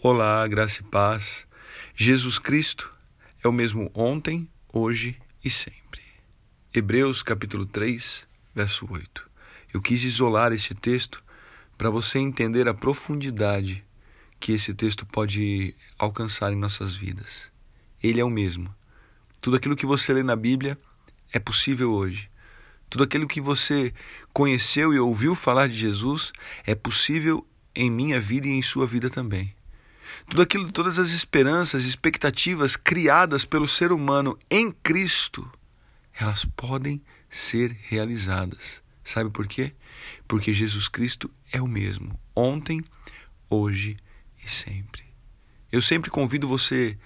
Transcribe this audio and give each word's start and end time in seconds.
Olá, 0.00 0.46
graça 0.46 0.80
e 0.80 0.84
paz. 0.84 1.44
Jesus 1.92 2.38
Cristo 2.38 2.88
é 3.42 3.48
o 3.48 3.52
mesmo 3.52 3.90
ontem, 3.92 4.48
hoje 4.72 5.18
e 5.44 5.50
sempre. 5.50 6.00
Hebreus 6.72 7.20
capítulo 7.20 7.66
3, 7.66 8.24
verso 8.54 8.86
8. 8.88 9.28
Eu 9.74 9.82
quis 9.82 10.04
isolar 10.04 10.52
este 10.52 10.72
texto 10.72 11.20
para 11.76 11.90
você 11.90 12.20
entender 12.20 12.68
a 12.68 12.74
profundidade 12.74 13.84
que 14.38 14.52
esse 14.52 14.72
texto 14.72 15.04
pode 15.04 15.74
alcançar 15.98 16.52
em 16.52 16.56
nossas 16.56 16.94
vidas. 16.94 17.50
Ele 18.00 18.20
é 18.20 18.24
o 18.24 18.30
mesmo. 18.30 18.72
Tudo 19.40 19.56
aquilo 19.56 19.74
que 19.74 19.84
você 19.84 20.12
lê 20.12 20.22
na 20.22 20.36
Bíblia 20.36 20.78
é 21.32 21.40
possível 21.40 21.90
hoje. 21.90 22.30
Tudo 22.88 23.02
aquilo 23.02 23.26
que 23.26 23.40
você 23.40 23.92
conheceu 24.32 24.94
e 24.94 25.00
ouviu 25.00 25.34
falar 25.34 25.66
de 25.66 25.74
Jesus 25.74 26.32
é 26.64 26.76
possível 26.76 27.44
em 27.74 27.90
minha 27.90 28.20
vida 28.20 28.46
e 28.46 28.52
em 28.52 28.62
sua 28.62 28.86
vida 28.86 29.10
também. 29.10 29.57
Tudo 30.28 30.42
aquilo, 30.42 30.70
todas 30.72 30.98
as 30.98 31.10
esperanças, 31.10 31.84
expectativas 31.84 32.76
criadas 32.76 33.44
pelo 33.44 33.68
ser 33.68 33.92
humano 33.92 34.38
em 34.50 34.70
Cristo, 34.70 35.50
elas 36.12 36.44
podem 36.44 37.00
ser 37.28 37.76
realizadas. 37.82 38.82
Sabe 39.04 39.30
por 39.30 39.46
quê? 39.46 39.72
Porque 40.26 40.52
Jesus 40.52 40.88
Cristo 40.88 41.30
é 41.50 41.60
o 41.60 41.66
mesmo, 41.66 42.18
ontem, 42.34 42.84
hoje 43.48 43.96
e 44.44 44.50
sempre. 44.50 45.04
Eu 45.72 45.80
sempre 45.80 46.10
convido 46.10 46.48
você 46.48 46.98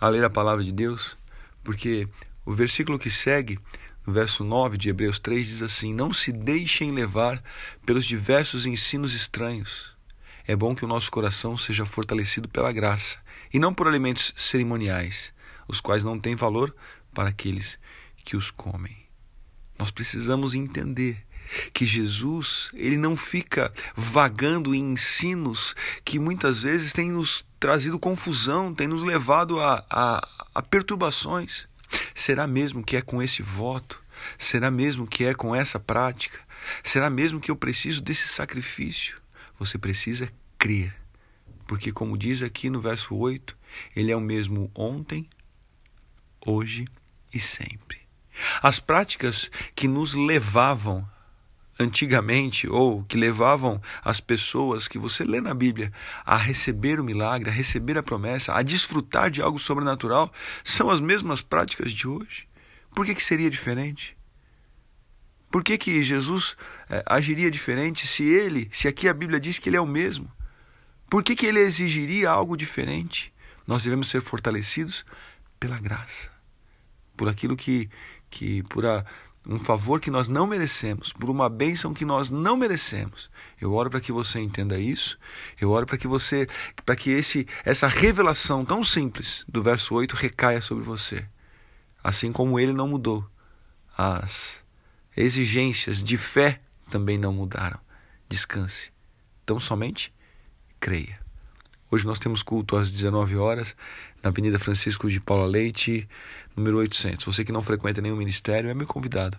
a 0.00 0.08
ler 0.08 0.24
a 0.24 0.30
palavra 0.30 0.64
de 0.64 0.72
Deus, 0.72 1.18
porque 1.62 2.08
o 2.44 2.54
versículo 2.54 2.98
que 2.98 3.10
segue, 3.10 3.58
no 4.06 4.12
verso 4.12 4.42
9 4.42 4.78
de 4.78 4.88
Hebreus 4.88 5.18
3, 5.18 5.46
diz 5.46 5.62
assim: 5.62 5.92
Não 5.92 6.12
se 6.12 6.32
deixem 6.32 6.90
levar 6.90 7.42
pelos 7.84 8.06
diversos 8.06 8.66
ensinos 8.66 9.14
estranhos 9.14 9.96
é 10.50 10.56
bom 10.56 10.74
que 10.74 10.84
o 10.84 10.88
nosso 10.88 11.12
coração 11.12 11.56
seja 11.56 11.86
fortalecido 11.86 12.48
pela 12.48 12.72
graça 12.72 13.20
e 13.54 13.58
não 13.60 13.72
por 13.72 13.86
alimentos 13.86 14.34
cerimoniais, 14.36 15.32
os 15.68 15.80
quais 15.80 16.02
não 16.02 16.18
têm 16.18 16.34
valor 16.34 16.74
para 17.14 17.28
aqueles 17.28 17.78
que 18.24 18.36
os 18.36 18.50
comem. 18.50 18.96
Nós 19.78 19.92
precisamos 19.92 20.56
entender 20.56 21.24
que 21.72 21.86
Jesus, 21.86 22.68
ele 22.74 22.96
não 22.96 23.16
fica 23.16 23.72
vagando 23.94 24.74
em 24.74 24.92
ensinos 24.92 25.76
que 26.04 26.18
muitas 26.18 26.64
vezes 26.64 26.92
têm 26.92 27.12
nos 27.12 27.44
trazido 27.60 27.96
confusão, 27.96 28.74
têm 28.74 28.88
nos 28.88 29.04
levado 29.04 29.60
a, 29.60 29.84
a, 29.88 30.28
a 30.52 30.62
perturbações. 30.62 31.68
Será 32.12 32.48
mesmo 32.48 32.82
que 32.82 32.96
é 32.96 33.02
com 33.02 33.22
esse 33.22 33.40
voto? 33.40 34.02
Será 34.36 34.68
mesmo 34.68 35.06
que 35.06 35.24
é 35.24 35.32
com 35.32 35.54
essa 35.54 35.78
prática? 35.78 36.40
Será 36.82 37.08
mesmo 37.08 37.40
que 37.40 37.52
eu 37.52 37.56
preciso 37.56 38.02
desse 38.02 38.26
sacrifício? 38.26 39.20
Você 39.60 39.76
precisa 39.76 40.28
crer. 40.60 40.94
Porque, 41.66 41.90
como 41.90 42.18
diz 42.18 42.42
aqui 42.42 42.68
no 42.68 42.80
verso 42.80 43.16
8, 43.16 43.56
ele 43.96 44.12
é 44.12 44.16
o 44.16 44.20
mesmo 44.20 44.70
ontem, 44.74 45.28
hoje 46.44 46.84
e 47.32 47.40
sempre. 47.40 47.98
As 48.62 48.78
práticas 48.78 49.50
que 49.74 49.88
nos 49.88 50.14
levavam 50.14 51.08
antigamente, 51.78 52.68
ou 52.68 53.02
que 53.04 53.16
levavam 53.16 53.80
as 54.04 54.20
pessoas 54.20 54.86
que 54.86 54.98
você 54.98 55.24
lê 55.24 55.40
na 55.40 55.54
Bíblia 55.54 55.90
a 56.26 56.36
receber 56.36 57.00
o 57.00 57.04
milagre, 57.04 57.48
a 57.48 57.52
receber 57.52 57.96
a 57.96 58.02
promessa, 58.02 58.52
a 58.52 58.62
desfrutar 58.62 59.30
de 59.30 59.40
algo 59.40 59.58
sobrenatural, 59.58 60.30
são 60.62 60.90
as 60.90 61.00
mesmas 61.00 61.40
práticas 61.40 61.90
de 61.92 62.06
hoje. 62.06 62.46
Por 62.94 63.06
que, 63.06 63.14
que 63.14 63.22
seria 63.22 63.48
diferente? 63.48 64.14
Por 65.50 65.64
que, 65.64 65.78
que 65.78 66.02
Jesus 66.02 66.54
é, 66.88 67.02
agiria 67.06 67.50
diferente 67.50 68.06
se 68.06 68.24
ele, 68.24 68.68
se 68.72 68.86
aqui 68.86 69.08
a 69.08 69.14
Bíblia 69.14 69.40
diz 69.40 69.58
que 69.58 69.68
ele 69.68 69.76
é 69.76 69.80
o 69.80 69.86
mesmo? 69.86 70.30
Por 71.10 71.24
que, 71.24 71.34
que 71.34 71.44
ele 71.44 71.58
exigiria 71.58 72.30
algo 72.30 72.56
diferente? 72.56 73.34
Nós 73.66 73.82
devemos 73.82 74.08
ser 74.08 74.22
fortalecidos 74.22 75.04
pela 75.58 75.78
graça, 75.78 76.30
por 77.16 77.28
aquilo 77.28 77.56
que, 77.56 77.90
que 78.30 78.62
por 78.62 78.86
a, 78.86 79.04
um 79.44 79.58
favor 79.58 80.00
que 80.00 80.10
nós 80.10 80.28
não 80.28 80.46
merecemos, 80.46 81.12
por 81.12 81.28
uma 81.28 81.48
bênção 81.48 81.92
que 81.92 82.04
nós 82.04 82.30
não 82.30 82.56
merecemos. 82.56 83.28
Eu 83.60 83.72
oro 83.72 83.90
para 83.90 84.00
que 84.00 84.12
você 84.12 84.38
entenda 84.38 84.78
isso. 84.78 85.18
Eu 85.60 85.70
oro 85.70 85.84
para 85.84 85.98
que 85.98 86.06
você, 86.06 86.46
para 86.86 86.94
que 86.94 87.10
esse 87.10 87.46
essa 87.64 87.88
revelação 87.88 88.64
tão 88.64 88.84
simples 88.84 89.44
do 89.48 89.62
verso 89.62 89.94
8 89.94 90.14
recaia 90.14 90.60
sobre 90.60 90.84
você. 90.84 91.26
Assim 92.04 92.30
como 92.30 92.58
ele 92.58 92.72
não 92.72 92.86
mudou, 92.86 93.28
as 93.98 94.62
exigências 95.16 96.02
de 96.04 96.16
fé 96.16 96.60
também 96.88 97.18
não 97.18 97.32
mudaram. 97.32 97.80
Descanse. 98.28 98.92
Então 99.42 99.58
somente 99.58 100.12
creia. 100.80 101.20
Hoje 101.90 102.06
nós 102.06 102.18
temos 102.18 102.42
culto 102.42 102.76
às 102.76 102.90
19 102.90 103.36
horas 103.36 103.76
na 104.22 104.30
Avenida 104.30 104.58
Francisco 104.58 105.10
de 105.10 105.20
Paula 105.20 105.46
Leite, 105.46 106.08
número 106.56 106.78
800. 106.78 107.24
Você 107.24 107.44
que 107.44 107.52
não 107.52 107.62
frequenta 107.62 108.00
nenhum 108.00 108.16
ministério 108.16 108.70
é 108.70 108.74
meu 108.74 108.86
convidado. 108.86 109.36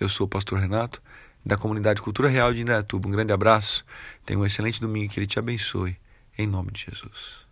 Eu 0.00 0.08
sou 0.08 0.26
o 0.26 0.28
pastor 0.28 0.58
Renato, 0.58 1.00
da 1.44 1.56
comunidade 1.56 2.02
Cultura 2.02 2.28
Real 2.28 2.52
de 2.52 2.62
Indaiatuba. 2.62 3.08
Um 3.08 3.12
grande 3.12 3.32
abraço. 3.32 3.84
Tenha 4.24 4.38
um 4.38 4.44
excelente 4.44 4.80
domingo 4.80 5.12
que 5.12 5.20
ele 5.20 5.26
te 5.26 5.38
abençoe. 5.38 5.96
Em 6.36 6.46
nome 6.46 6.72
de 6.72 6.86
Jesus. 6.90 7.45